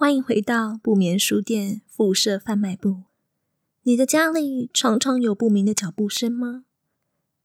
[0.00, 3.02] 欢迎回到不眠书店附设贩卖部。
[3.82, 6.62] 你的家里常常有不明的脚步声吗？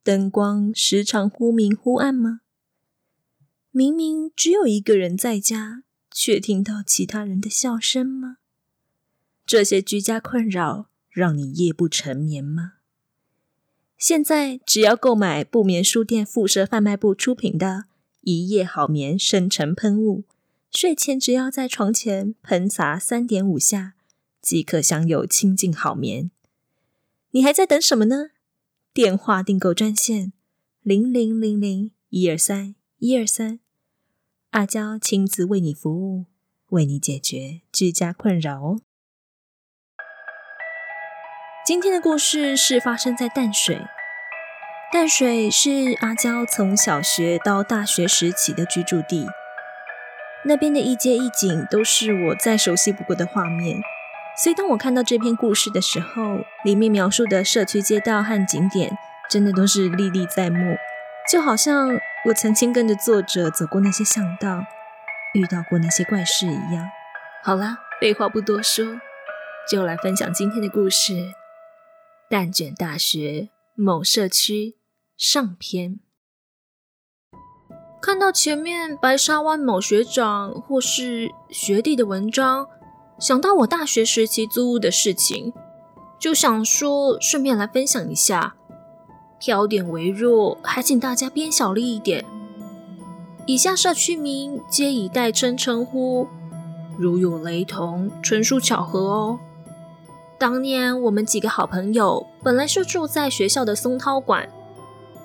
[0.04, 2.42] 灯光时常忽明忽暗吗？
[3.72, 5.82] 明明只有一个人在家，
[6.12, 8.38] 却听到其他人的笑声吗？
[9.48, 12.74] 这些居家困扰让你夜不成眠吗？
[13.98, 17.86] 现在只要购买不眠书店附设贩卖部出品的
[18.22, 20.24] 一夜好眠深层喷雾，
[20.74, 23.94] 睡前只要在床前喷洒三点五下，
[24.42, 26.32] 即可享有清静好眠。
[27.30, 28.32] 你还在等什么呢？
[28.92, 30.34] 电话订购专线
[30.82, 33.60] 零零零零一二三一二三，
[34.50, 36.26] 阿娇亲自为你服务，
[36.70, 38.82] 为你解决居家困扰哦。
[41.64, 43.80] 今天的故事是发生在淡水。
[44.92, 49.28] 淡水是阿娇从小学到大学时期的居住地，
[50.46, 53.82] 那边的一街一景都是我再熟悉不过的画面。
[54.42, 58.98] 所以当我看到这篇故事的时候，里面描述的社区街道和景点，
[59.30, 60.76] 真的都是历历在目，
[61.32, 61.90] 就好像
[62.26, 64.64] 我曾经跟着作者走过那些巷道，
[65.34, 66.90] 遇到过那些怪事一样。
[67.44, 69.00] 好啦，废话不多说，
[69.70, 71.14] 就来分享今天的故事：
[72.30, 74.76] 蛋卷大学某社区。
[75.16, 76.00] 上篇。
[78.06, 82.68] 看到前面白沙湾某学长或是学弟的文章，
[83.18, 85.54] 想到我大学时期租屋的事情，
[86.20, 88.56] 就想说顺便来分享一下。
[89.40, 92.26] 挑点为弱，还请大家编小力一点。
[93.46, 96.28] 以下社区名皆以代称称呼，
[96.98, 99.40] 如有雷同，纯属巧合哦。
[100.38, 104.50] 当年我们几个好朋友本来是住在学校的松涛馆。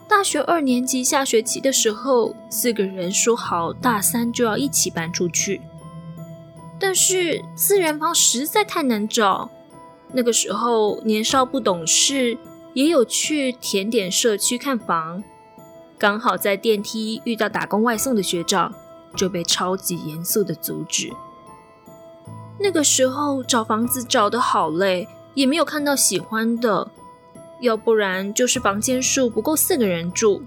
[0.09, 5.61] 大学二年级下学期的时候，四个人说好大三就要一起搬出去。
[6.81, 9.51] 但是四人房实在太难找，
[10.13, 12.39] 那个时候年少不懂事，
[12.73, 15.23] 也有去甜点社区看房，
[15.99, 18.73] 刚好在电梯遇到打工外送的学长，
[19.15, 21.13] 就被超级严肃的阻止。
[22.59, 26.91] 那个时候找房子找得好累，也没有看到喜欢的。
[27.61, 30.43] 要不然就是房间数不够四个人住。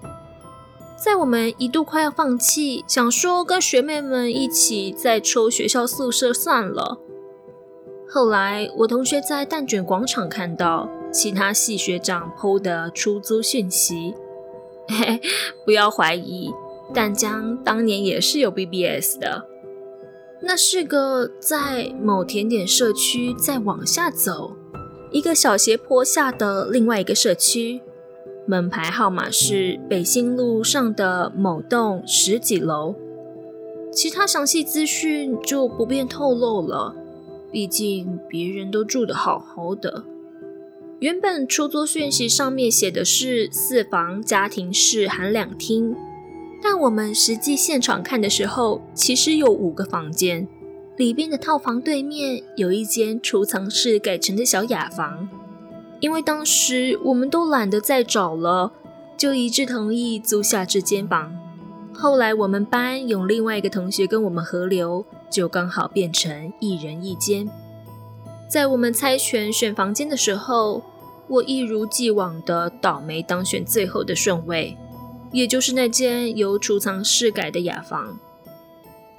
[1.04, 7.00] 在我们一度快要放弃，想说跟学妹们一起再抽学校宿舍算了。
[8.08, 14.14] 后来我同学在蛋卷广场看到其他系学长 PO 的出租讯息，
[14.88, 15.22] 嘿嘿，
[15.66, 16.54] 不要怀疑，
[16.94, 19.48] 淡江当年也是有 BBS 的。
[20.44, 24.56] 那是个在某甜点社区再往下走。
[25.12, 27.82] 一个小斜坡下的另外一个社区，
[28.46, 32.96] 门牌号码是北新路上的某栋十几楼，
[33.92, 36.96] 其他详细资讯就不便透露了，
[37.52, 40.06] 毕竟别人都住得好好的。
[41.00, 45.94] 原本出租讯息上面写的是四房家庭式含两厅，
[46.64, 50.48] 但我们实际现场看的时候，其实有五个房间。
[50.98, 55.30] 里边的套房对面有一间储藏室改成的小雅房，
[56.00, 58.74] 因为当时我们都懒得再找了，
[59.18, 61.36] 就一致同意租下这间房。
[61.94, 67.50] 后来我们班有另外一个同学跟我们合流，就刚好变成一人一间。
[68.48, 70.84] 在我们猜拳选房间的时候，
[71.28, 74.78] 我一如既往的倒霉当选最后的顺位，
[75.32, 78.20] 也就是那间由储藏室改的雅房。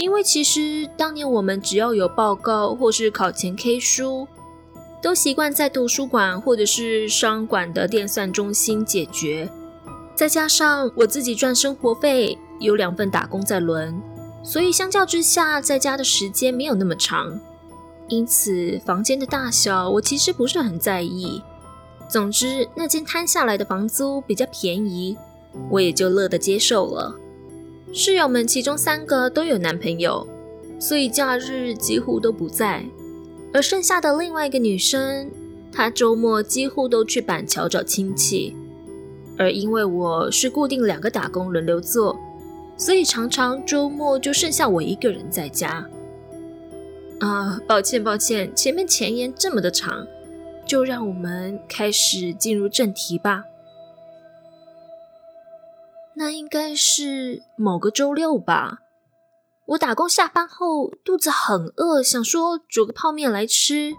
[0.03, 4.27] 因为其实当年我们只要有报告或是考前 K 书，
[5.01, 9.49] 都习惯在图书馆或者是商馆的电算中心解决。
[10.13, 14.03] 再加上我自己赚生活费，有两份打工在轮，
[14.43, 17.39] 所以相较之下，在家的时间没有那么长。
[18.09, 21.41] 因此，房间的大小我其实不是很在意。
[22.09, 25.17] 总之，那间摊下来的房租比较便宜，
[25.71, 27.15] 我也就乐得接受了。
[27.95, 30.27] 室友们其中三个都有男朋友，
[30.79, 32.83] 所以假日几乎都不在。
[33.53, 35.31] 而剩下的另外一个女生，
[35.71, 38.57] 她周末几乎都去板桥找亲戚。
[39.37, 42.19] 而因为我是固定两个打工轮流做，
[42.79, 45.87] 所以常常周末就剩下我一个人在家。
[47.21, 50.07] 啊，抱歉抱歉，前面前言这么的长，
[50.67, 53.45] 就让我们开始进入正题吧。
[56.23, 58.79] 那应该是某个周六吧。
[59.67, 63.95] 我打工下班后肚子很饿，想说煮个泡面来吃。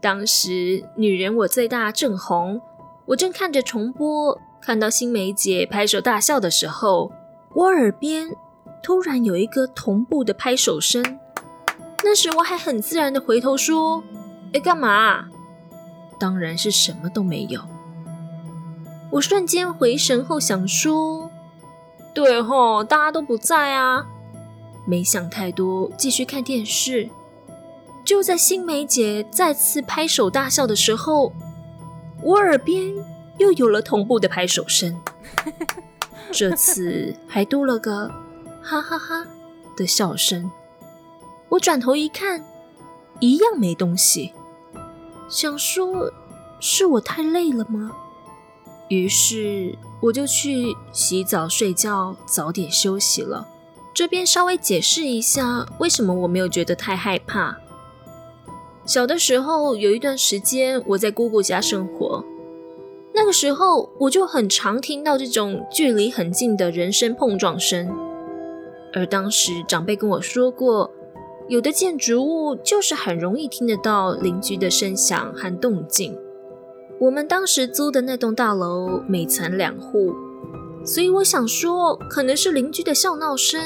[0.00, 2.60] 当时女人我最大正红，
[3.06, 7.10] 我正看着重播，看到新梅姐拍手大笑的时候，
[7.52, 8.30] 我耳边
[8.80, 11.18] 突然有一个同步的拍手声。
[12.04, 14.04] 那时我还很自然的回头说
[14.54, 15.28] ：“哎，干嘛？”
[16.20, 17.60] 当然是什么都没有。
[19.10, 21.30] 我瞬间回神后想说
[22.14, 24.06] ：“对吼，大家都不在啊。”
[24.86, 27.08] 没想太多，继续看电视。
[28.04, 31.32] 就在新梅姐再次拍手大笑的时候，
[32.22, 32.94] 我耳边
[33.36, 34.98] 又有了同步的拍手声，
[36.32, 38.08] 这次还多了个
[38.62, 39.26] 哈哈哈哈
[39.76, 40.50] 的笑声。
[41.50, 42.44] 我转头一看，
[43.20, 44.32] 一样没东西，
[45.28, 46.12] 想说
[46.60, 47.92] 是我太累了吗？
[48.88, 53.46] 于是我就去洗澡睡觉，早点休息了。
[53.94, 57.58] 这边稍微解释一下，为什么我没有觉得太害怕。
[58.86, 62.24] 小的时候有一段时间我在姑姑家生活，
[63.12, 67.90] 那个时候我就很常听到这种距离很近的人声碰撞声，
[68.94, 70.90] 而当时长辈跟我说过，
[71.48, 76.16] 有的建筑物就是很容易听得到邻居的声响和动静。
[77.00, 80.14] 我们当时租的那栋大楼每层两户，
[80.84, 83.60] 所以我想说，可能是邻居的笑闹声。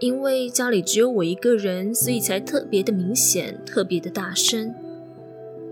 [0.00, 4.74] 因为家里只有我一个人，所以才特别的明显，特别的大声。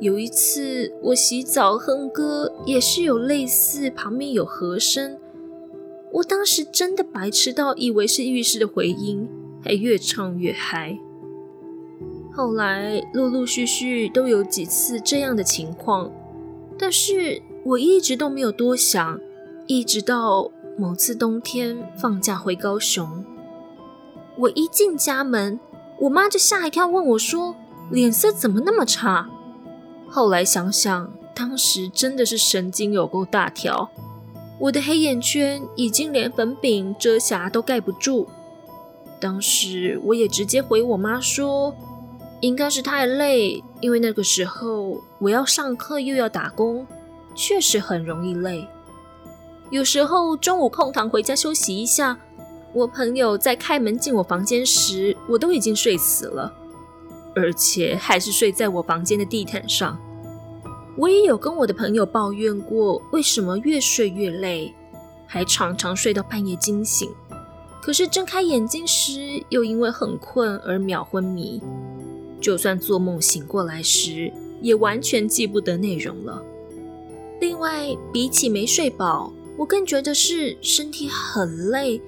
[0.00, 5.18] 有一次我洗澡哼歌，也是有类似旁边有和声。
[6.12, 9.26] 我当时真的白痴到以为是浴室的回音，
[9.64, 10.98] 还越唱越嗨。
[12.32, 16.12] 后来陆陆续续都有几次这样的情况，
[16.80, 19.20] 但是我一直都没有多想，
[19.66, 23.22] 一直到某次冬天放假回高雄。
[24.38, 25.60] 我一进家门，
[26.00, 27.54] 我妈就吓一跳，问我说
[27.92, 29.28] ：“脸色怎么那么差？”
[30.08, 33.90] 后来想想，当时真的是神经有够大条，
[34.58, 38.26] 我的黑眼圈已经连粉饼遮瑕都盖不住。
[39.20, 41.74] 当时我也直接回我妈说
[42.40, 46.86] ：“应该是太累，因为那个时候我要上课又要打工，
[47.34, 48.66] 确实很容易累。
[49.70, 52.18] 有时候中午空堂回家休息一下。”
[52.72, 56.54] 我朋友在开门进我房间时，我都已经睡死了，
[57.34, 59.98] 而且还是睡在我房间的地毯上。
[60.96, 64.72] 我也有跟我的朋友抱怨过，为什么越睡越累，
[65.26, 67.10] 还常常睡到半夜惊醒，
[67.82, 71.60] 可是睁开眼睛时又因为很困而秒昏迷，
[72.40, 76.42] 就算做梦醒过来时，也完全记不得内容了。
[77.40, 82.00] 另外，比起没睡饱，我更觉得是身体很累。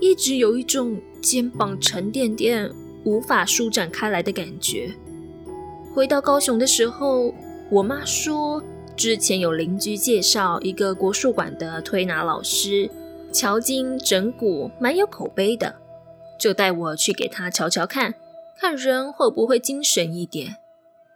[0.00, 2.70] 一直有一种肩膀沉甸甸、
[3.04, 4.94] 无法舒展开来的感觉。
[5.92, 7.34] 回到高雄的时候，
[7.68, 8.62] 我妈说
[8.94, 12.88] 之前有邻居介绍一个国术馆的推拿老师，
[13.32, 15.74] 乔筋整骨，蛮有口碑的，
[16.38, 18.14] 就带我去给他瞧瞧看，
[18.56, 20.57] 看人会不会精神一点。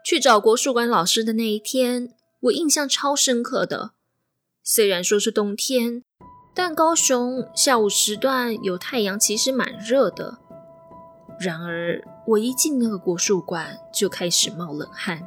[0.04, 3.92] 去找国术馆老师的那一天，我印象超深刻的，
[4.62, 6.02] 虽然说是冬天。
[6.54, 10.38] 但高雄下午时段有太阳，其实蛮热的。
[11.40, 15.26] 然而，我一进那个国术馆就开始冒冷汗。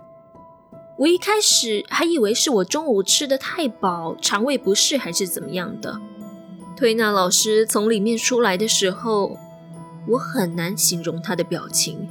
[1.00, 6.00] 我一开始还以为是我中午吃的太饱，肠胃不适还是怎么样的。
[6.78, 9.36] 推拿老师从里面出来的时候，
[10.10, 12.08] 我很难形容他的表情，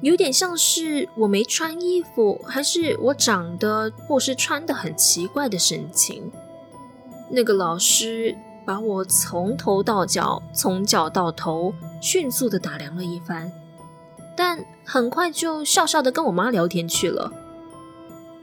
[0.00, 6.30] 有点像是我没穿衣服，还是我长得或是穿的很奇怪的神情。
[7.30, 8.36] 那个老师
[8.66, 13.50] 把我从头到脚，从脚到头迅速地打量了一番，
[14.36, 17.32] 但很快就笑笑地跟我妈聊天去了。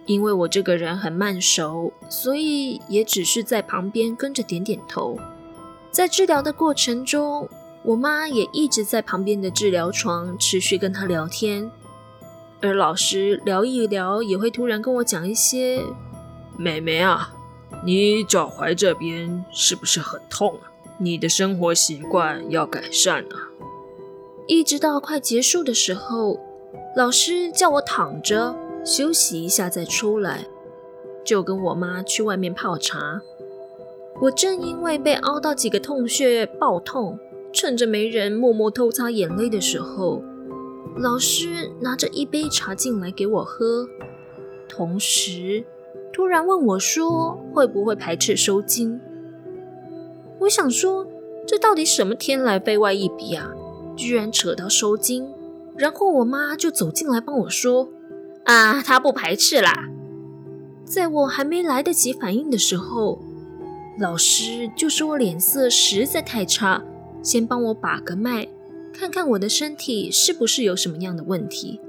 [0.07, 5.15] 因为我这个人很慢熟，所以也只是在旁边跟着点点头。
[5.91, 7.47] 在治疗的过程中，
[7.83, 11.71] 我妈也一直在旁边的治疗床持续跟她聊天，
[12.61, 15.83] 而老师聊一聊也会突然跟我讲一些
[16.57, 17.35] ：“妹妹啊。”
[17.83, 20.69] 你脚踝这边是不是很痛啊？
[20.99, 23.49] 你的生活习惯要改善啊！
[24.45, 26.39] 一直到快结束的时候，
[26.95, 30.45] 老师叫我躺着休息一下再出来，
[31.23, 33.21] 就跟我妈去外面泡茶。
[34.21, 37.17] 我正因为被凹到几个痛穴爆痛，
[37.53, 40.23] 趁着没人默默偷擦眼泪的时候，
[40.97, 43.87] 老师拿着一杯茶进来给我喝，
[44.67, 45.63] 同时，
[46.13, 48.99] 突然问我说：“会不会排斥收惊？”
[50.41, 51.05] 我想说，
[51.45, 53.51] 这到底什么天来废外一笔啊？
[53.95, 55.29] 居然扯到收惊！
[55.77, 57.89] 然后我妈就走进来帮我说
[58.45, 59.89] ：“啊，她不排斥啦。”
[60.83, 63.21] 在我还没来得及反应的时候，
[63.99, 66.83] 老师就说我脸色实在太差，
[67.21, 68.47] 先帮我把个脉，
[68.93, 71.79] 看看我的身体是不是有什么样的问题。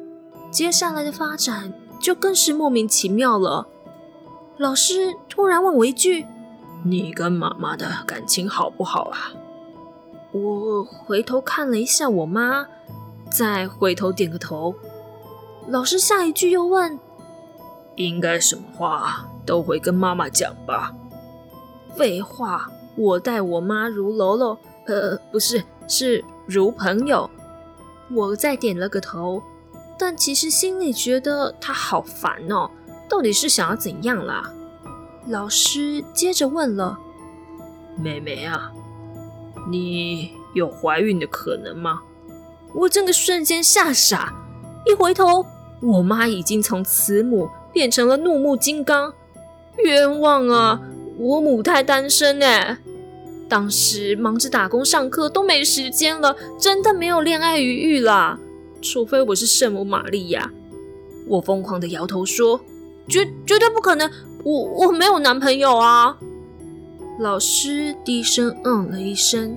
[0.51, 3.67] 接下来的发展就更是莫名其妙了。
[4.59, 6.27] 老师突然问我一句
[6.85, 9.33] ：“你跟妈妈的感情好不好啊？”
[10.33, 12.67] 我回头看了一下我妈，
[13.31, 14.75] 再回头点个头。
[15.69, 16.99] 老师下一句又问
[17.97, 20.95] ：“应该什么话都会跟妈妈讲吧？”
[21.97, 27.29] 废话，我待我妈如喽喽，呃，不是，是如朋友。
[28.15, 29.43] 我再点了个头，
[29.99, 32.71] 但其实心里觉得她好烦哦，
[33.09, 34.53] 到底是想要怎样啦？
[35.29, 36.99] 老师接着问了
[37.97, 38.73] ：“妹妹啊，
[39.71, 42.03] 你有怀孕的可能吗？”
[42.75, 44.35] 我这个瞬间吓傻，
[44.85, 45.47] 一回头，
[45.81, 49.15] 我妈已经从慈母变成了怒目金刚，
[49.85, 50.81] 冤枉啊！
[51.19, 52.79] 我母胎单身哎，
[53.53, 58.41] 当时忙着打工上课都没时间了，真的没有恋爱余裕啦。
[58.81, 60.51] 除非我是圣母玛利亚，
[61.29, 62.59] 我疯狂的摇头说
[63.07, 64.11] ：“绝绝对不可能，
[64.43, 66.17] 我我没有男朋友啊！”
[67.21, 69.55] 老师低声嗯了一声，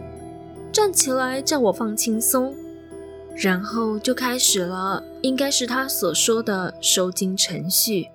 [0.73, 2.53] 站起来叫我放轻松，
[3.33, 8.09] 然后就开始了，应该是他所说的收金程序。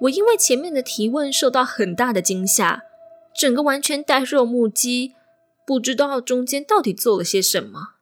[0.00, 2.84] 我因为前面的提问受到很大的惊吓，
[3.34, 5.14] 整个完全呆若木鸡，
[5.66, 7.94] 不知道中间到底做了些什么。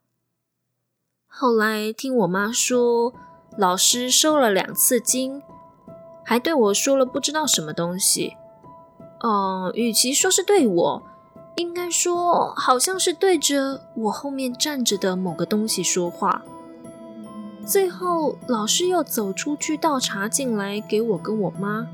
[1.26, 3.12] 后来听我妈说，
[3.56, 5.42] 老师收了两次金，
[6.24, 8.36] 还对我说了不知道什么东西。
[9.20, 11.02] 嗯，与其说是对我，
[11.56, 16.42] 应该说好像是对着我后面站着的某个东西说话。
[17.66, 21.86] 最后，老师又走出去倒茶进来给我跟我妈。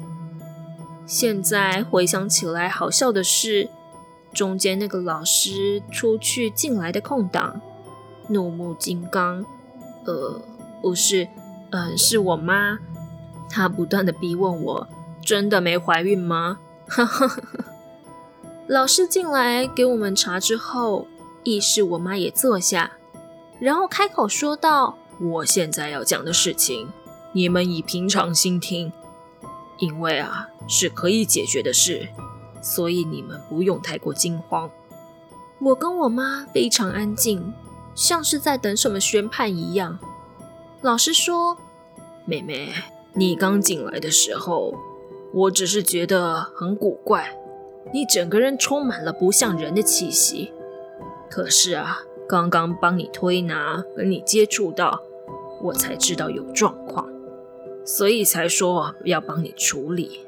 [1.06, 3.68] 现在回想起来，好笑的是，
[4.32, 7.60] 中间那个老师出去进来的空档，
[8.28, 9.44] 怒目金刚，
[10.06, 10.40] 呃，
[10.80, 11.24] 不是，
[11.70, 12.78] 嗯、呃，是我妈，
[13.50, 14.88] 她不断的逼问我，
[15.22, 16.58] 真的没怀孕吗？
[18.66, 21.06] 老师进来给我们茶之后，
[21.42, 22.92] 意识我妈也坐下，
[23.60, 24.96] 然后开口说道。
[25.20, 26.88] 我现在要讲的事情，
[27.32, 28.92] 你们以平常心听，
[29.78, 32.08] 因为啊是可以解决的事，
[32.60, 34.70] 所以你们不用太过惊慌。
[35.60, 37.52] 我跟我妈非常安静，
[37.94, 39.98] 像是在等什么宣判一样。
[40.80, 41.56] 老师说
[42.26, 42.72] ：“妹妹，
[43.12, 44.74] 你刚进来的时候，
[45.32, 47.36] 我只是觉得很古怪，
[47.92, 50.52] 你整个人充满了不像人的气息。
[51.30, 55.02] 可是啊。”刚刚帮你推拿，跟你接触到，
[55.60, 57.06] 我才知道有状况，
[57.84, 60.20] 所以才说要帮你处理。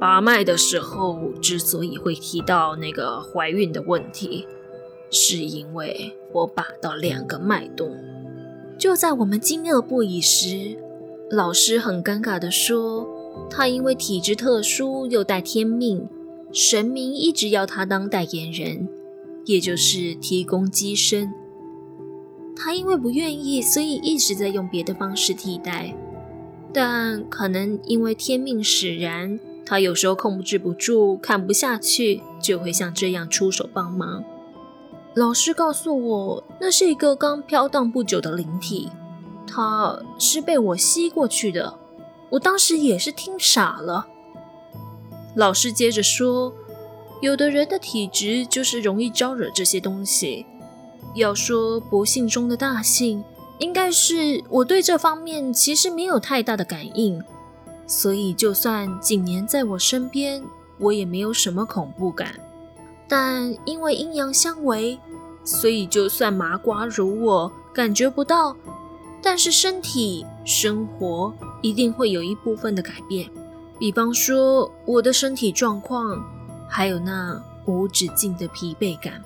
[0.00, 4.46] 把脉的时候，之所以会提到那个怀孕的问题，
[5.10, 7.96] 是因为我把到两个脉动。
[8.78, 10.78] 就在我们惊愕不已时，
[11.30, 13.08] 老师很尴尬地说
[13.50, 16.08] ：“他因为体质特殊，又带天命，
[16.52, 18.88] 神明一直要他当代言人。”
[19.46, 21.32] 也就是提供机身，
[22.54, 25.96] 他因为不愿意，所以一直在用别的方式替代。
[26.72, 34.24] 但可能因为天命使然，他有时候控制不住，看不下去，就会像这样出手帮忙。
[35.14, 38.90] 老师告诉我，那是一个刚飘荡不久的灵体，
[39.46, 41.74] 他是被我吸过去的。
[42.30, 44.06] 我当时也是听傻了。
[45.34, 46.54] 老师接着说。
[47.20, 50.46] 有的人的体质就是容易招惹这些东西。
[51.16, 53.24] 要说不幸中的大幸，
[53.58, 57.22] 应该是我对这方面其实没有太大的感应，
[57.86, 60.42] 所以就算紧黏在我身边，
[60.78, 62.34] 我也没有什么恐怖感。
[63.06, 64.98] 但因为阴阳相违，
[65.44, 68.56] 所以就算麻瓜如我感觉不到，
[69.22, 73.28] 但是身体生活一定会有一部分的改变。
[73.78, 76.22] 比方说我的身体状况。
[76.70, 79.22] 还有那无止境的疲惫感。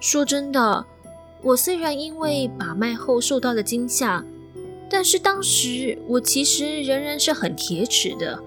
[0.00, 0.84] 说真的，
[1.42, 4.24] 我虽然因为把脉后受到了惊吓，
[4.88, 8.38] 但是当时我其实仍然是很铁齿的，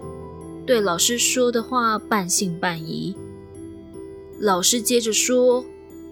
[0.66, 3.16] 对老师说的话半信半疑。
[4.40, 5.66] 老师接着说：“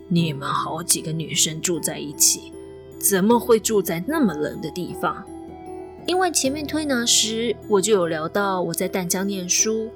[0.09, 2.51] 你们好几个女生住在一起，
[2.99, 5.25] 怎么会住在那么冷的地方？”
[6.05, 9.89] 因为前面推拿时我就有聊到我在淡江念书，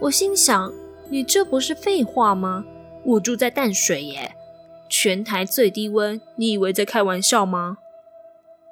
[0.00, 0.72] 我心想。
[1.10, 2.64] 你这不是废话吗？
[3.04, 4.34] 我住在淡水耶，
[4.96, 7.78] 全台最低温，你以为在开玩笑吗？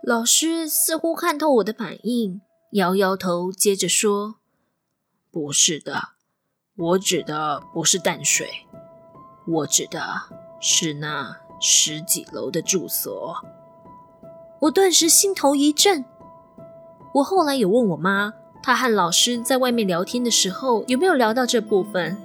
[0.05, 2.41] 老师似乎看透我的反应，
[2.75, 4.37] 摇摇头，接着说
[5.33, 6.11] ：“不是的，
[6.77, 8.49] 我指的不是淡水，
[9.49, 10.01] 我指的
[10.61, 13.45] 是那十几楼的住所。
[14.61, 16.05] 我顿时心头一震。
[17.15, 22.17] 我后来有问我妈，她和老师在外面聊天的时候有没有聊到这部分。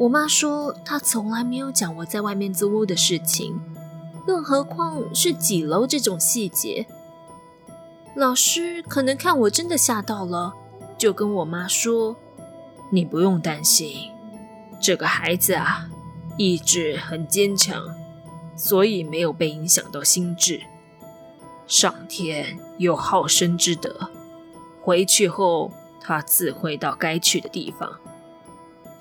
[0.00, 3.60] 我妈说，她从来没有讲我在外面租屋的事情，
[4.26, 6.86] 更何况是几楼这种细节。
[8.14, 10.54] 老师可能看我真的吓到了，
[10.96, 12.16] 就跟我妈说
[12.88, 14.10] ：“你不用担心，
[14.80, 15.90] 这个孩子啊，
[16.38, 17.84] 意志很坚强，
[18.56, 20.62] 所以没有被影响到心智。
[21.66, 24.08] 上天有好生之德，
[24.80, 28.00] 回去后他自会到该去的地方。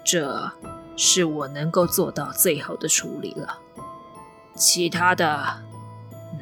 [0.03, 0.51] 这
[1.00, 3.58] 是我能够做到最好的处理了，
[4.53, 5.62] 其他的……”
[6.34, 6.39] 嗯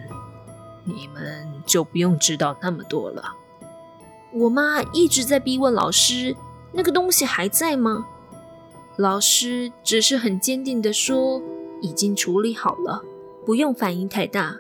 [0.84, 3.36] 你们就不用知道那么多了。
[4.34, 6.36] 我妈一直在逼问老师
[6.72, 8.08] ：“那个东西还在吗？”
[8.96, 11.42] 老师只是很坚定地说
[11.84, 13.04] ：“已经处理好了，
[13.46, 14.58] 不用反应太大。”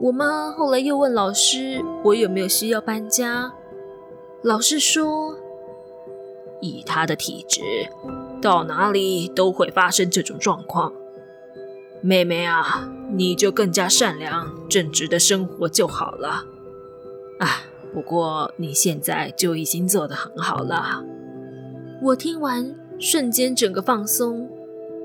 [0.00, 3.52] 我妈后来又问老师：“我有没有需要搬家？”
[4.42, 5.36] 老师说
[6.62, 7.60] ：“以她的体质，
[8.40, 10.92] 到哪里都会发生这种状况。”
[12.00, 16.44] 妹妹啊，你就更加善良、正直的生活就好了。
[17.40, 21.04] 啊，不过你现在就已经做得很好了。
[22.00, 24.48] 我听完，瞬间整个放松，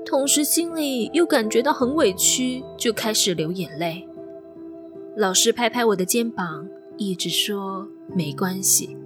[0.06, 4.06] 同时心里又感觉到很委屈，就开始流眼泪。
[5.16, 8.96] 老师拍拍我的肩膀，一直说没关系。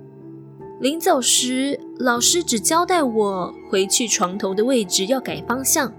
[0.80, 5.92] 临走时，老师只交代我回去床头的位置要改方向。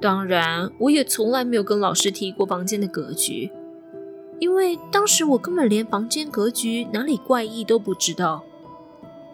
[0.00, 3.50] 当然，我也从来没有跟老师提过房间的格局，
[4.40, 8.42] 因为当时我根本连房间格局哪里怪异都不知道。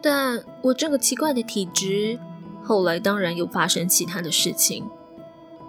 [0.03, 2.19] 但我这个奇怪的体质，
[2.63, 4.85] 后来当然又发生其他的事情。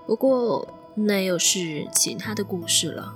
[0.07, 3.15] 不过那又是其他的故事了。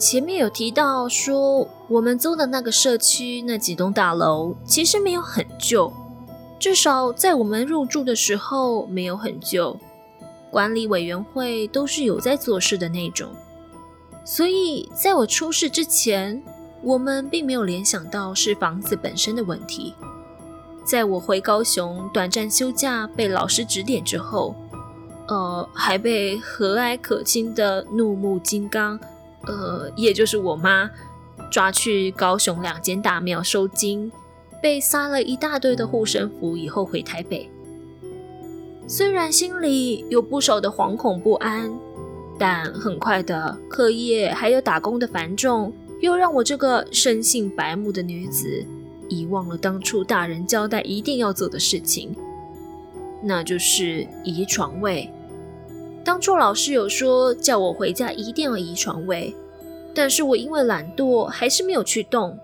[0.00, 5.92] 前面有提到说，我们租的那个社区那几栋大楼其实没有很旧，
[6.58, 9.78] 至少在我们入住的时候没有很旧。
[10.50, 13.28] 管理委员会都是有在做事的那种，
[14.24, 16.42] 所以在我出事之前，
[16.82, 19.94] 我们并没有联想到是房子本身的问题。
[20.82, 24.54] 在我回高雄短暂休假被老师指点之后，
[25.28, 28.98] 呃，还被和蔼可亲的怒目金刚，
[29.46, 30.90] 呃，也就是我妈，
[31.50, 34.12] 抓去高雄两间大庙收金，
[34.62, 37.50] 被撒了一大堆的护身符以后回台北。
[38.86, 41.70] 虽然心里有不少的惶恐不安，
[42.38, 48.64] 但很快的课业还有打工的繁重，又让我这个生性白目的女子
[49.08, 52.14] 遗忘了当初大人交代一定要做的事情，
[53.22, 55.10] 那就是移床位。
[56.04, 59.36] 当初老师有说叫我回家一定要移床位，
[59.94, 62.38] 但是我因为懒惰还是没有去动，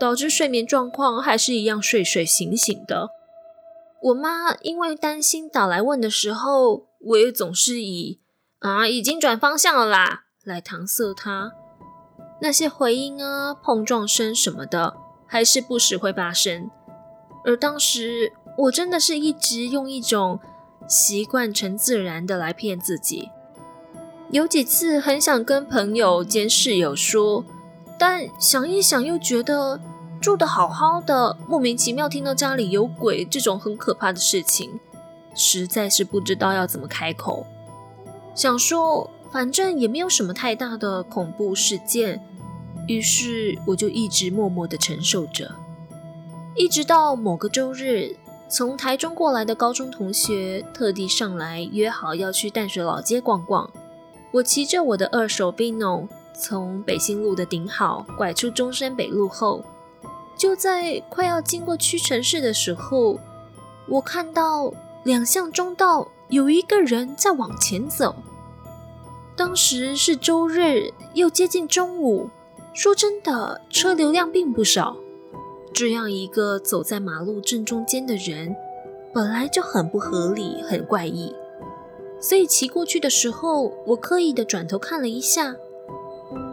[0.00, 3.10] 导致睡眠状况还是一样睡睡醒醒的。
[4.02, 8.20] 我妈因为担心打来问的时候，我也总是以
[8.60, 11.52] “啊，已经转方向了啦”来搪塞她。
[12.40, 16.70] 那些回音啊、碰撞声什么的，还是不时会发生。
[17.44, 20.38] 而当时我真的是一直用一种
[20.88, 23.30] 习惯成自然的来骗自己。
[24.30, 27.44] 有几次很想跟朋友兼室友说，
[27.98, 29.80] 但想一想又觉得。
[30.18, 34.80] 住得好好的，莫名其妙听到家里有鬼这种很可怕的事情，
[35.34, 37.46] 实在是不知道要怎么开口。
[38.34, 42.24] 想说，反正也没有什么太大的恐怖事件，
[42.88, 45.54] 于是我就一直默默的承受着。
[46.56, 48.16] 一直到某个周日，
[48.48, 53.68] 从台中过来的高中同学特地上来约好要去淡水老街逛逛。
[54.32, 59.64] 我骑着我的二手 Bino 从北新路的顶好拐出中山北路后。
[60.36, 63.18] 就在快要经过屈臣氏的时候，
[63.88, 64.70] 我看到
[65.02, 68.14] 两巷中道有一个人在往前走。
[69.34, 72.28] 当时是周日，又接近中午，
[72.74, 74.96] 说真的，车流量并不少。
[75.78, 78.56] 这样一个走在马路正中间的人，
[79.12, 81.34] 本来就很不合理，很怪异。
[82.18, 85.54] 所以骑过去的时候，我刻意的转头看了一下，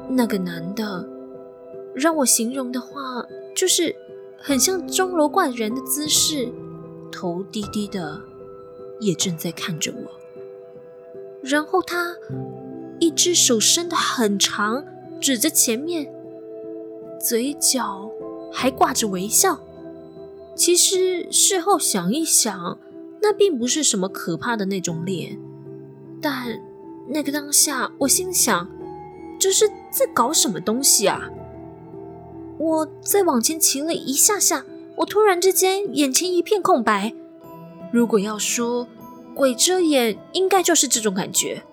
[0.10, 1.08] 那个男的，
[1.96, 3.26] 让我形容的话。
[3.56, 3.96] 就是
[4.38, 6.52] 很像钟楼怪人的姿势，
[7.10, 8.20] 头低低的，
[9.00, 10.12] 也正在看着我。
[11.42, 12.18] 然后他
[13.00, 14.84] 一只手伸得很长，
[15.22, 16.14] 指着前面，
[17.22, 18.10] 嘴角
[18.54, 19.60] 还挂着微笑。
[20.56, 22.78] 其实事后想一想，
[23.22, 25.40] 那并不是什么可怕的那种脸，
[26.22, 26.62] 但
[27.10, 28.70] 那个当下，我心想，
[29.40, 31.30] 这是在搞什么东西啊？
[32.60, 34.64] 我再往前骑了一下下，
[34.98, 37.14] 我突然之间眼前一片空白。
[37.92, 38.88] 如果要说
[39.34, 41.64] 鬼遮眼，应该就是这种感觉。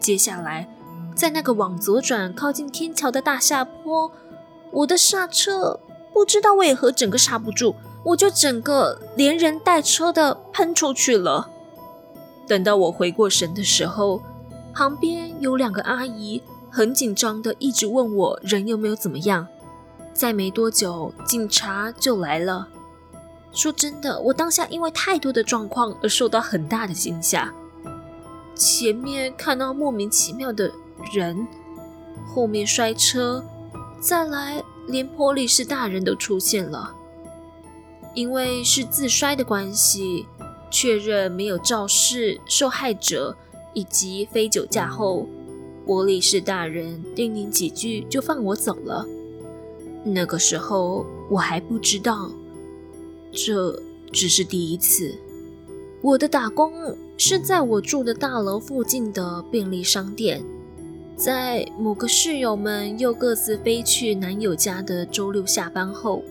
[0.00, 0.68] 接下来，
[1.14, 4.10] 在那个往左转靠近天桥的大下坡，
[4.72, 5.78] 我的刹车
[6.12, 11.48] 不知道为何整个刹不住，我就整个连人带车的喷出去了。
[12.48, 14.22] 等到我回过神的时候，
[14.74, 19.46] 旁边有两个阿姨很紧张的一直问我人有没有怎么样。
[20.12, 22.68] 再没多久，警察就来了。
[23.52, 27.52] 说真的，我当下因为太多的状况而受到很大的惊吓。
[28.54, 30.70] 前面看到莫名其妙的
[31.12, 31.46] 人，
[32.26, 33.44] 后面摔车，
[34.02, 36.92] 再来连波丽士大人都出现了。
[38.14, 40.26] 因为是自摔的关系，
[40.70, 43.36] 确认没有肇事、受害者
[43.72, 45.28] 以及非酒驾后，
[45.86, 49.06] 波丽士大人叮咛几句就放我走了。
[50.04, 52.28] 那个时候我还不知道，
[53.30, 55.14] 这只是第一次。
[56.02, 56.72] 我的打工
[57.16, 60.44] 是在我住的大楼附近的便利商店。
[61.16, 66.22] 在某个室友们又各自飞去男友家的周六下班后，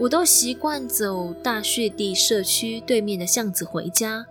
[0.00, 4.26] 我都习惯走大穴地社区对面的巷子回家。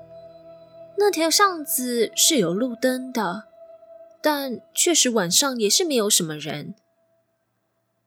[0.97, 3.45] 那条巷子是有路灯的，
[4.21, 6.75] 但确实晚上也是没有什么人。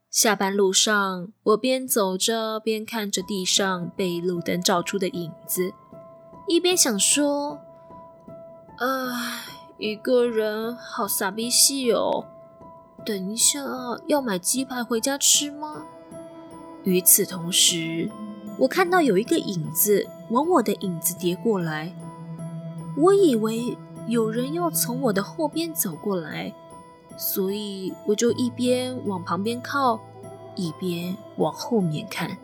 [0.08, 5.72] 下班路上，我边走着边看着地上被路灯照出的影子，
[6.46, 7.58] 一边想说
[8.78, 9.44] ：“唉，
[9.84, 12.24] 一个人好傻逼戏哦。
[13.04, 13.60] 等一下
[14.06, 15.84] 要买鸡排回家吃吗？”
[16.84, 18.10] 与此同时，
[18.60, 21.94] 我看到有一个影子往我的影子叠过来，
[22.96, 23.76] 我以为
[24.08, 26.54] 有人要从我的后边走过来。
[27.18, 30.00] 所以我就一边往旁边靠，
[30.56, 32.38] 一边往后面看。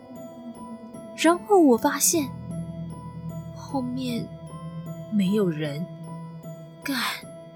[1.17, 2.29] 然后我发现
[3.55, 4.27] 后面
[5.11, 5.83] 没有人。
[6.83, 6.97] 干，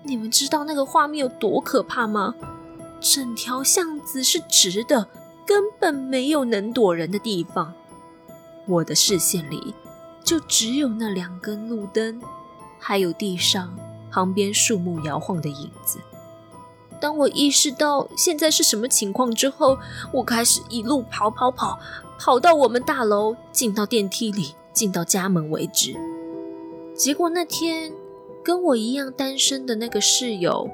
[0.05, 2.35] 你们知道那个画面有多可怕吗？
[3.01, 5.07] 整条巷子是直的，
[5.45, 7.73] 根本没有能躲人的地方。
[8.67, 9.73] 我的视线里
[10.23, 12.21] 就只有那两根路灯，
[12.79, 13.75] 还有地上
[14.11, 15.99] 旁边树木摇晃的影子。
[17.01, 19.77] 当我意识到现在是什么情况之后，
[20.11, 21.79] 我开始一路跑跑跑，
[22.17, 25.95] 跑到我们大楼，进到电梯里，进到家门为止。
[26.95, 27.91] 结果那天
[28.45, 30.69] 跟我一样单身的那个室友，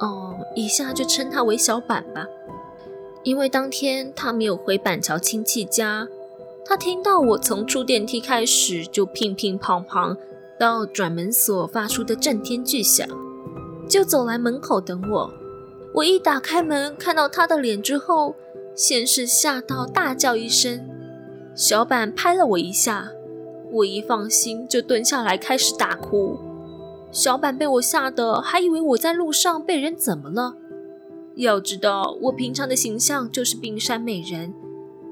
[0.00, 2.26] 哦，以下就称他为小板吧，
[3.22, 6.08] 因为当天他没有回板桥亲戚家，
[6.66, 10.16] 他听到我从出电梯开始就乒乒乓乓
[10.58, 13.06] 到转门锁发出的震天巨响，
[13.88, 15.32] 就走来门口等我。
[15.94, 18.34] 我一打开门，看到他的脸之后，
[18.74, 20.90] 先是吓到大叫一声，
[21.54, 23.12] 小板拍了我一下，
[23.70, 26.40] 我一放心就蹲下来开始大哭。
[27.14, 30.56] 小板被我吓得还以为我在路上被人怎么了。
[31.36, 34.52] 要知道我平常的形象就是冰山美人，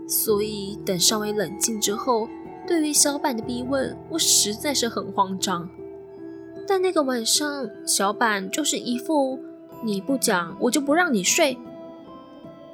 [0.08, 2.28] 所以等稍微冷静之后，
[2.66, 5.70] 对于小板的逼问，我实在是很慌张。
[6.66, 9.38] 但那个晚上，小板就是一副。
[9.84, 11.56] 你不讲，我就不让你睡。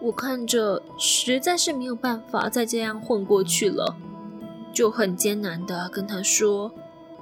[0.01, 3.97] 我看着实在是没有办法再这样混过去了，
[4.73, 6.71] 就很艰难地跟他说，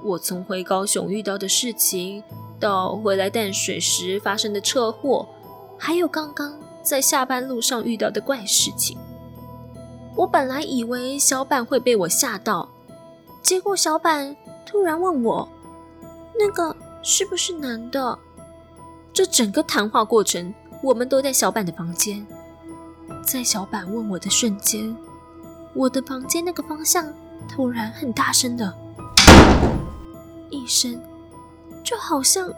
[0.03, 2.23] 我从回高雄遇到的事情，
[2.59, 5.27] 到回来淡水时发生的车祸，
[5.77, 8.97] 还有刚刚在下班路上遇到的怪事情。
[10.15, 12.69] 我本来以为小板会被我吓到，
[13.41, 15.49] 结果小板突然问我，
[16.39, 18.17] 那个是不是男的？
[19.13, 22.25] 这整个谈话过程，我们都在小板的房间。
[23.23, 24.95] 在小板问我的瞬间，
[25.73, 27.11] 我的房间那个方向
[27.49, 28.73] 突然很大声的
[30.49, 30.99] 一声，
[31.83, 32.51] 就好像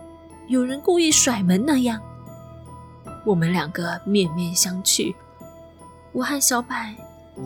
[0.47, 2.02] 有人故意甩门那样。
[3.25, 5.13] 我们两个面面相觑，
[6.12, 6.95] 我和小板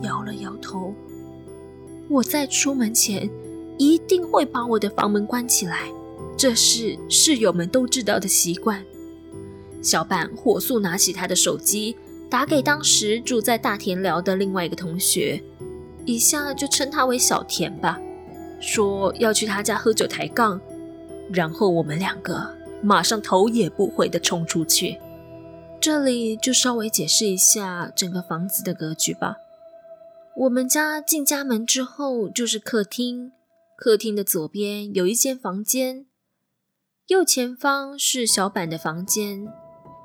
[0.02, 0.94] 摇了摇头。
[2.08, 3.28] 我在出门前
[3.78, 5.88] 一定会把我的房门关起来，
[6.36, 8.84] 这是室友们都知道的习惯。
[9.82, 11.96] 小板火速拿起他的手机，
[12.30, 15.42] 打给当时住在大田寮的另外一个同学，
[16.04, 17.98] 以下就称他为小田吧，
[18.66, 20.58] 说要去他家喝酒抬杠，
[21.30, 24.98] 然后我们两个马上头也不回地冲出去。
[25.78, 29.36] 这里就稍微解释一下整个房子的格局吧。
[30.34, 33.32] 我们家进家门之后就是客厅，
[33.76, 36.06] 客厅的左边有一间房间。
[37.08, 39.46] 右前方是小板的房间，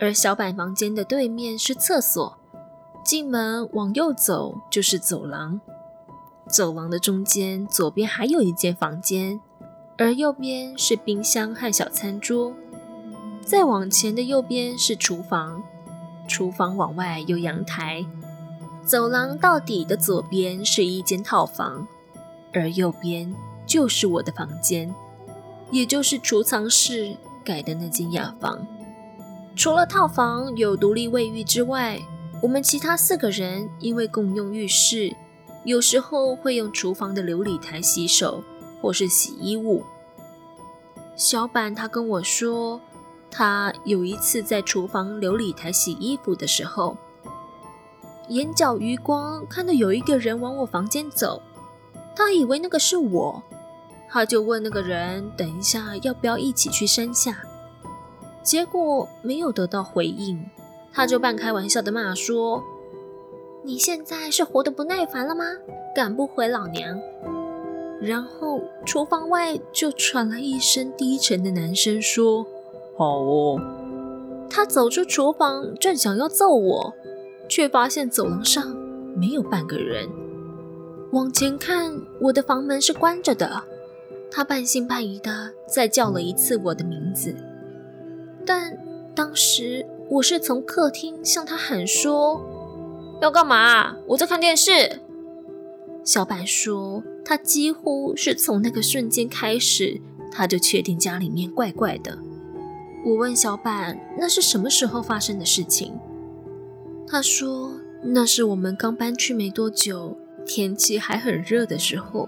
[0.01, 2.37] 而小板房间的对面是厕所。
[3.05, 5.61] 进门往右走就是走廊，
[6.49, 9.39] 走廊的中间左边还有一间房间，
[9.97, 12.53] 而右边是冰箱和小餐桌。
[13.45, 15.63] 再往前的右边是厨房，
[16.27, 18.03] 厨房往外有阳台。
[18.83, 21.87] 走廊到底的左边是一间套房，
[22.51, 23.33] 而右边
[23.67, 24.93] 就是我的房间，
[25.69, 28.65] 也就是储藏室改的那间雅房。
[29.55, 31.99] 除了套房有独立卫浴之外，
[32.41, 35.15] 我们其他四个人因为共用浴室，
[35.63, 38.43] 有时候会用厨房的琉璃台洗手
[38.81, 39.83] 或是洗衣物。
[41.15, 42.81] 小板他跟我说。
[43.31, 46.97] 他有一次在厨房琉璃台洗衣服的时候，
[48.29, 51.39] 眼角余光看到有一个人往我房间走，
[52.15, 53.43] 他以为那个是我，
[54.09, 57.43] 他就问那个人等一下要不要一起去山下，
[58.41, 60.49] 结果没有得到回应，
[60.91, 62.63] 他就半开玩笑的骂说
[63.63, 65.43] ：“你现在是活得不耐烦了吗？
[65.95, 66.99] 赶不回老娘？”
[68.01, 72.45] 然后厨房外就传来一声低沉的男声说。
[72.97, 73.59] 好哦，
[74.49, 76.93] 他走出厨房，正想要揍我，
[77.47, 78.75] 却发现走廊上
[79.15, 80.09] 没有半个人。
[81.11, 83.63] 往前看，我的房门是关着的。
[84.31, 87.35] 他半信半疑的再叫了一次我的名字，
[88.45, 88.77] 但
[89.15, 92.39] 当时我是从客厅向他喊说
[93.21, 93.95] ：“要干嘛？
[94.07, 95.01] 我在看电视。”
[96.05, 100.01] 小板说，他几乎是从那个瞬间开始，
[100.31, 102.17] 他就确定家里面怪怪的。
[103.05, 105.93] 我问小板：“那是什么时候发生的事情？”
[107.07, 112.27] 他说：“那是我们刚搬去没多久，天气还很热的时候。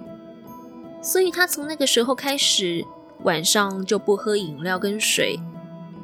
[1.02, 2.86] 所以他从那个时候开始，
[3.24, 5.40] 晚上就不喝饮料跟水，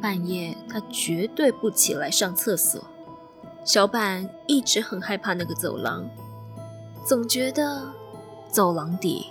[0.02, 2.84] 半夜他绝对不起来上厕所。
[3.67, 6.10] 小板一直很害怕那个走廊，
[7.06, 7.86] 总觉得
[8.49, 9.25] 走廊底，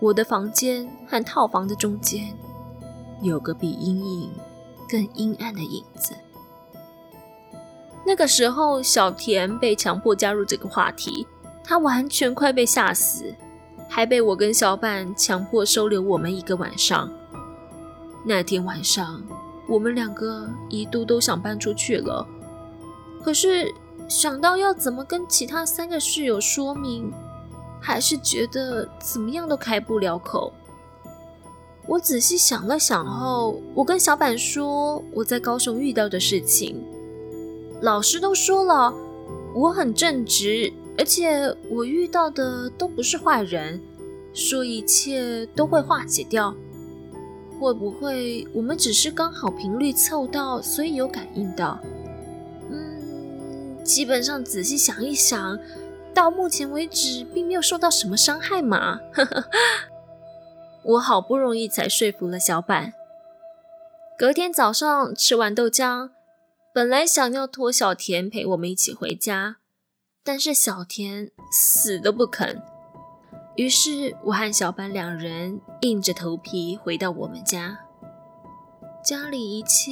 [0.00, 2.36] 我的房间和套房的中间，
[3.22, 4.30] 有个比阴影。”
[4.86, 6.14] 更阴暗的影子。
[8.06, 11.26] 那个时候，小田被强迫加入这个话题，
[11.64, 13.34] 他完全快被吓死，
[13.88, 17.10] 还被我跟小板强迫收留我们一个晚上。
[18.26, 19.22] 那天晚上，
[19.66, 22.28] 我们两个一度都想搬出去了，
[23.24, 23.72] 可是
[24.06, 27.10] 想到要怎么跟其他三个室友说明，
[27.80, 30.52] 还是觉得怎么样都开不了口。
[31.86, 36.84] 我仔细想了想后，我跟小板说我在高雄遇到的事情。
[37.80, 38.92] 老师都说了，
[39.54, 43.80] 我很正直，而且我遇到的都不是坏人，
[44.34, 46.54] 说一切都会化解掉。
[47.58, 51.80] 会不会我们只是刚好频率凑到，所以有感应到？
[53.84, 55.58] 基本上仔细想一想，
[56.14, 58.98] 到目前为止并没有受到什么伤害嘛。
[59.12, 59.44] 呵呵。
[60.82, 62.92] 我好不容易才说服了小板。
[64.18, 66.10] 隔天早上吃完豆浆，
[66.74, 69.56] 本来想要拖小田陪我们一起回家，
[70.22, 72.62] 但是小田死都不肯。
[73.56, 77.78] 于是我和小板两人硬着头皮回到我们家。
[79.04, 79.90] 家里一切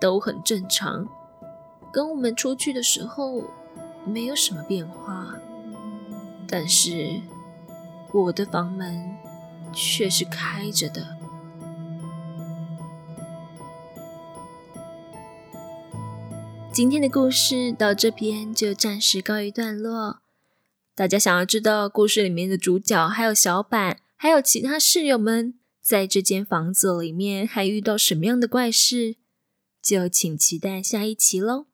[0.00, 1.08] 都很正常，
[1.92, 3.44] 跟我们出去的时候
[4.04, 5.34] 没有什么变化，
[6.46, 7.20] 但是
[8.12, 9.16] 我的房门。
[9.72, 11.16] 却是开着的。
[16.72, 20.18] 今天的故事到这边就暂时告一段落。
[20.96, 29.14] 大家想要知道故事里面的主角，还有小板，还有其他室友们，在这间房子里面还遇到什么样的怪事，
[29.80, 31.69] 就请期待下一期喽。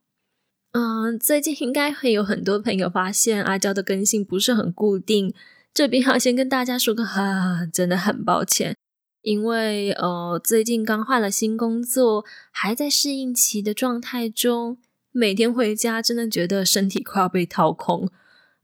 [0.77, 5.33] 嗯，最近应该会有很多朋友发现阿娇的更新不是很固定。
[5.73, 8.77] 这边要先跟大家说个哈，真的很抱歉，
[9.23, 14.77] 因为呃最近刚换了新工作，还在适应期的状态中，
[15.13, 18.11] 每天回家真的觉得身体快要被掏空，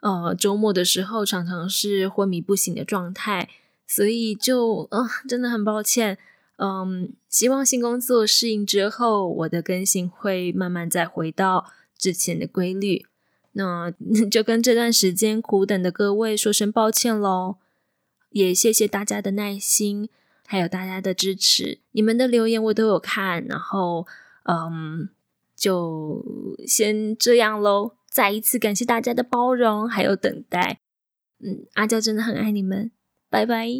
[0.02, 3.48] 呃周末的时候常常是昏迷不醒的状态，
[3.86, 6.18] 所以就啊、真的很抱歉，
[6.58, 11.72] 嗯，希望新工作适应之后，我的更新会慢慢再回到
[12.02, 13.06] 之前的规律。
[13.52, 13.92] 那
[14.28, 17.58] 就跟这段时间苦等的各位说声抱歉喽，
[18.30, 20.08] 也谢谢大家的耐心，
[20.46, 24.06] 还有大家的支持，你们的留言我都有看，然后
[24.44, 25.08] 嗯，
[25.54, 26.24] 就
[26.66, 30.80] 先这样喽，再一次感谢大家的包容还有等待，
[31.38, 32.90] 嗯，阿娇真的很爱你们，
[33.30, 33.72] 拜拜。